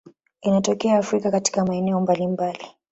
Inatokea 0.43 0.97
Afrika 0.97 1.31
katika 1.31 1.65
maeneo 1.65 2.01
mbalimbali. 2.01 2.65